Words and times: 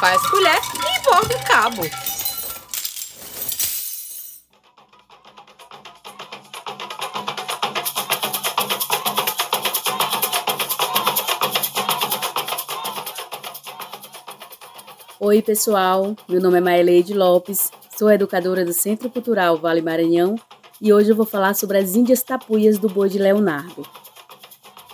faz 0.00 0.22
colher 0.30 0.56
e 0.56 1.02
borda 1.04 1.36
o 1.36 1.44
cabo. 1.44 1.82
Oi, 15.20 15.42
pessoal. 15.42 16.16
Meu 16.26 16.40
nome 16.40 16.56
é 16.56 16.60
Maeleide 16.62 17.12
Lopes, 17.12 17.70
sou 17.94 18.10
educadora 18.10 18.64
do 18.64 18.72
Centro 18.72 19.10
Cultural 19.10 19.58
Vale 19.58 19.82
Maranhão 19.82 20.34
e 20.80 20.94
hoje 20.94 21.10
eu 21.10 21.16
vou 21.16 21.26
falar 21.26 21.52
sobre 21.52 21.76
as 21.76 21.94
Índias 21.94 22.22
Tapuias 22.22 22.78
do 22.78 22.88
Boi 22.88 23.10
de 23.10 23.18
Leonardo. 23.18 23.86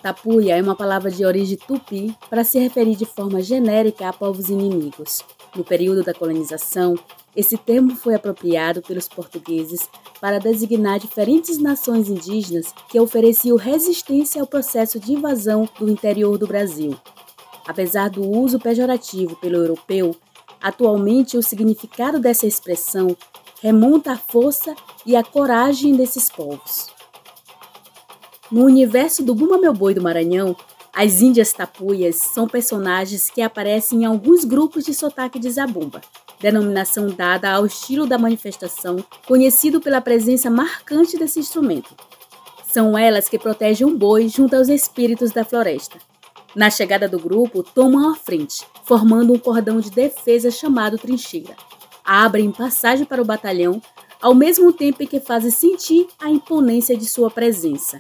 Tapuia 0.03 0.57
é 0.57 0.63
uma 0.63 0.77
palavra 0.77 1.11
de 1.11 1.25
origem 1.25 1.57
tupi 1.57 2.17
para 2.29 2.45
se 2.45 2.59
referir 2.59 2.97
de 2.97 3.07
forma 3.07 3.41
genérica 3.41 4.09
a 4.09 4.13
povos 4.13 4.49
inimigos. 4.49 5.23
No 5.55 5.65
período 5.65 6.05
da 6.05 6.13
colonização, 6.13 6.95
esse 7.35 7.57
termo 7.57 7.97
foi 7.97 8.15
apropriado 8.15 8.83
pelos 8.83 9.09
portugueses 9.09 9.89
para 10.21 10.39
designar 10.39 10.99
diferentes 10.99 11.59
nações 11.59 12.09
indígenas 12.09 12.73
que 12.89 13.01
ofereciam 13.01 13.57
resistência 13.57 14.41
ao 14.41 14.47
processo 14.47 15.01
de 15.01 15.13
invasão 15.13 15.69
do 15.79 15.89
interior 15.91 16.39
do 16.39 16.47
Brasil. 16.47 16.97
Apesar 17.67 18.11
do 18.11 18.23
uso 18.23 18.59
pejorativo 18.59 19.35
pelo 19.37 19.57
europeu, 19.57 20.15
atualmente 20.61 21.37
o 21.37 21.43
significado 21.43 22.21
dessa 22.21 22.47
expressão 22.47 23.17
remonta 23.63 24.13
à 24.13 24.17
força 24.17 24.75
e 25.05 25.17
à 25.17 25.25
coragem 25.25 25.97
desses 25.97 26.29
povos. 26.29 26.96
No 28.51 28.65
universo 28.65 29.25
do 29.25 29.35
Buma 29.35 29.59
Meu 29.59 29.73
Boi 29.73 29.93
do 29.93 30.01
Maranhão, 30.01 30.55
as 30.93 31.21
Índias 31.21 31.53
Tapuias 31.53 32.17
são 32.17 32.47
personagens 32.47 33.29
que 33.29 33.43
aparecem 33.43 34.03
em 34.03 34.05
alguns 34.05 34.45
grupos 34.45 34.85
de 34.85 34.95
sotaque 34.95 35.41
de 35.41 35.51
Zabumba, 35.51 36.01
denominação 36.41 37.09
dada 37.09 37.51
ao 37.51 37.67
estilo 37.67 38.07
da 38.07 38.17
manifestação, 38.17 39.05
conhecido 39.27 39.81
pela 39.81 40.01
presença 40.01 40.49
marcante 40.49 41.19
desse 41.19 41.41
instrumento. 41.41 41.93
São 42.69 42.97
elas 42.97 43.29
que 43.29 43.37
protegem 43.37 43.85
o 43.85 43.97
boi 43.97 44.29
junto 44.29 44.55
aos 44.55 44.69
espíritos 44.69 45.33
da 45.33 45.45
floresta. 45.45 45.99
Na 46.55 46.71
chegada 46.71 47.09
do 47.09 47.19
grupo, 47.19 47.65
tomam 47.65 48.11
a 48.11 48.15
frente, 48.15 48.65
formando 48.85 49.33
um 49.33 49.39
cordão 49.39 49.81
de 49.81 49.91
defesa 49.91 50.53
chamado 50.53 50.97
trincheira. 50.97 51.57
Abrem 52.05 52.53
passagem 52.53 53.05
para 53.05 53.21
o 53.21 53.25
batalhão, 53.25 53.83
ao 54.23 54.35
mesmo 54.35 54.73
tempo 54.73 55.03
em 55.03 55.07
que 55.07 55.19
fazem 55.19 55.51
sentir 55.51 56.07
a 56.21 56.31
imponência 56.31 56.97
de 56.97 57.07
sua 57.07 57.29
presença. 57.29 57.99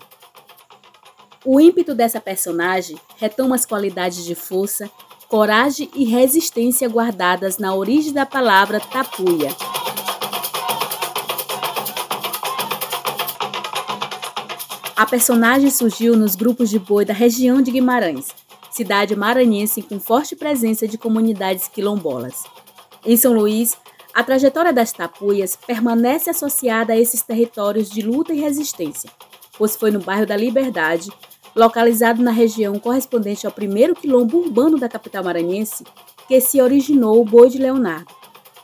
O 1.48 1.60
ímpeto 1.60 1.94
dessa 1.94 2.20
personagem 2.20 2.98
retoma 3.18 3.54
as 3.54 3.64
qualidades 3.64 4.24
de 4.24 4.34
força, 4.34 4.90
coragem 5.28 5.88
e 5.94 6.04
resistência 6.04 6.88
guardadas 6.88 7.56
na 7.56 7.72
origem 7.72 8.12
da 8.12 8.26
palavra 8.26 8.80
tapuia. 8.80 9.54
A 14.96 15.06
personagem 15.06 15.70
surgiu 15.70 16.16
nos 16.16 16.34
grupos 16.34 16.68
de 16.68 16.80
boi 16.80 17.04
da 17.04 17.14
região 17.14 17.62
de 17.62 17.70
Guimarães, 17.70 18.26
cidade 18.68 19.14
maranhense 19.14 19.82
com 19.82 20.00
forte 20.00 20.34
presença 20.34 20.88
de 20.88 20.98
comunidades 20.98 21.68
quilombolas. 21.68 22.42
Em 23.04 23.16
São 23.16 23.32
Luís, 23.32 23.76
a 24.12 24.24
trajetória 24.24 24.72
das 24.72 24.90
tapuias 24.90 25.54
permanece 25.54 26.28
associada 26.28 26.92
a 26.92 26.96
esses 26.98 27.22
territórios 27.22 27.88
de 27.88 28.02
luta 28.02 28.34
e 28.34 28.40
resistência, 28.40 29.08
pois 29.56 29.76
foi 29.76 29.92
no 29.92 30.00
bairro 30.00 30.26
da 30.26 30.36
Liberdade, 30.36 31.08
localizado 31.56 32.22
na 32.22 32.30
região 32.30 32.78
correspondente 32.78 33.46
ao 33.46 33.52
primeiro 33.52 33.94
quilombo 33.94 34.38
urbano 34.38 34.78
da 34.78 34.90
capital 34.90 35.24
maranhense, 35.24 35.84
que 36.28 36.38
se 36.38 36.60
originou 36.60 37.18
o 37.18 37.24
Boi 37.24 37.48
de 37.48 37.56
Leonardo, 37.56 38.14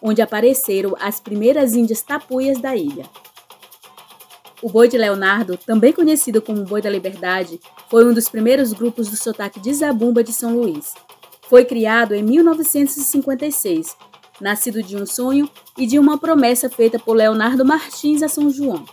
onde 0.03 0.21
apareceram 0.21 0.95
as 1.01 1.19
primeiras 1.19 1.75
índias 1.75 2.03
tapuias 2.03 2.61
da 2.61 2.77
ilha. 2.77 3.07
O 4.61 4.69
Boi 4.69 4.89
de 4.89 4.99
Leonardo, 4.99 5.57
também 5.57 5.93
conhecido 5.93 6.43
como 6.43 6.65
Boi 6.65 6.83
da 6.83 6.91
Liberdade, 6.91 7.59
foi 7.89 8.07
um 8.07 8.13
dos 8.13 8.29
primeiros 8.29 8.75
grupos 8.75 9.09
do 9.09 9.17
sotaque 9.17 9.59
de 9.59 9.73
Zabumba 9.73 10.23
de 10.23 10.33
São 10.33 10.55
Luís. 10.55 10.95
Foi 11.49 11.65
criado 11.65 12.15
em 12.15 12.23
1956, 12.23 13.97
nascido 14.41 14.83
de 14.83 14.97
um 14.97 15.07
sonho 15.07 15.49
e 15.79 15.87
de 15.87 15.99
uma 15.99 16.19
promessa 16.19 16.69
feita 16.69 16.99
por 16.99 17.17
Leonardo 17.17 17.65
Martins 17.65 18.23
a 18.23 18.29
São 18.29 18.51
João. 18.51 18.85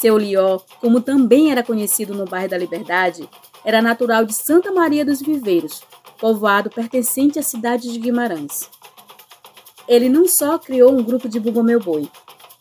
Seu 0.00 0.16
Lió, 0.16 0.60
como 0.80 1.02
também 1.02 1.52
era 1.52 1.62
conhecido 1.62 2.14
no 2.14 2.24
bairro 2.24 2.48
da 2.48 2.56
Liberdade, 2.56 3.28
era 3.62 3.82
natural 3.82 4.24
de 4.24 4.32
Santa 4.32 4.72
Maria 4.72 5.04
dos 5.04 5.20
Viveiros, 5.20 5.82
povoado 6.18 6.70
pertencente 6.70 7.38
à 7.38 7.42
cidade 7.42 7.92
de 7.92 7.98
Guimarães. 7.98 8.70
Ele 9.86 10.08
não 10.08 10.26
só 10.26 10.58
criou 10.58 10.90
um 10.90 11.02
grupo 11.02 11.28
de 11.28 11.38
Bumba 11.38 11.62
Meu 11.62 11.78
Boi, 11.78 12.08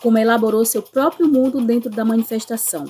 como 0.01 0.17
elaborou 0.17 0.65
seu 0.65 0.81
próprio 0.81 1.29
mundo 1.29 1.61
dentro 1.61 1.89
da 1.89 2.03
manifestação. 2.03 2.85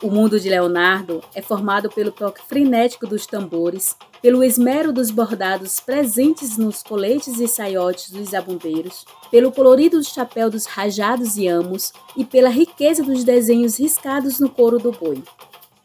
O 0.00 0.08
mundo 0.08 0.38
de 0.38 0.48
Leonardo 0.48 1.24
é 1.34 1.42
formado 1.42 1.90
pelo 1.90 2.12
toque 2.12 2.40
frenético 2.46 3.04
dos 3.04 3.26
tambores, 3.26 3.96
pelo 4.22 4.44
esmero 4.44 4.92
dos 4.92 5.10
bordados 5.10 5.80
presentes 5.80 6.56
nos 6.56 6.84
coletes 6.84 7.40
e 7.40 7.48
saiotes 7.48 8.10
dos 8.10 8.32
abumbeiros, 8.32 9.04
pelo 9.28 9.50
colorido 9.50 9.98
do 9.98 10.04
chapéu 10.04 10.48
dos 10.48 10.66
rajados 10.66 11.36
e 11.36 11.48
amos 11.48 11.92
e 12.16 12.24
pela 12.24 12.48
riqueza 12.48 13.02
dos 13.02 13.24
desenhos 13.24 13.76
riscados 13.76 14.38
no 14.38 14.48
couro 14.48 14.78
do 14.78 14.92
boi. 14.92 15.20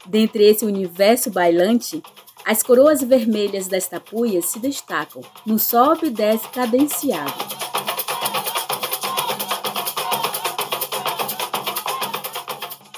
Dentre 0.05 0.43
esse 0.43 0.63
universo 0.63 1.31
bailante, 1.31 2.03
as 2.45 2.61
coroas 2.61 3.01
vermelhas 3.01 3.67
das 3.67 3.87
tapuias 3.87 4.45
se 4.45 4.59
destacam 4.59 5.23
no 5.43 5.57
sobe 5.57 6.07
e 6.07 6.11
desce 6.11 6.47
cadenciado. 6.49 7.62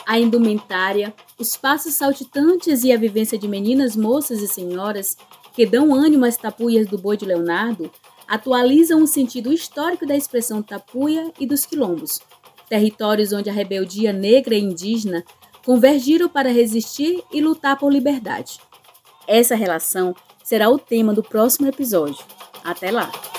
A 0.05 0.19
indumentária, 0.19 1.13
os 1.37 1.57
passos 1.57 1.95
saltitantes 1.95 2.83
e 2.83 2.91
a 2.91 2.97
vivência 2.97 3.37
de 3.37 3.47
meninas, 3.47 3.95
moças 3.95 4.41
e 4.41 4.47
senhoras 4.47 5.17
que 5.53 5.65
dão 5.65 5.93
ânimo 5.93 6.25
às 6.25 6.37
tapuias 6.37 6.87
do 6.87 6.97
boi 6.97 7.17
de 7.17 7.25
Leonardo 7.25 7.89
atualizam 8.27 9.01
o 9.01 9.07
sentido 9.07 9.53
histórico 9.53 10.05
da 10.05 10.15
expressão 10.15 10.61
tapuia 10.61 11.31
e 11.39 11.45
dos 11.45 11.65
quilombos, 11.65 12.19
territórios 12.67 13.31
onde 13.31 13.49
a 13.49 13.53
rebeldia 13.53 14.11
negra 14.11 14.55
e 14.55 14.59
indígena 14.59 15.23
convergiram 15.63 16.27
para 16.27 16.51
resistir 16.51 17.23
e 17.31 17.41
lutar 17.41 17.77
por 17.77 17.91
liberdade. 17.91 18.59
Essa 19.27 19.55
relação 19.55 20.15
será 20.43 20.69
o 20.69 20.77
tema 20.77 21.13
do 21.13 21.23
próximo 21.23 21.67
episódio. 21.67 22.23
Até 22.63 22.91
lá! 22.91 23.34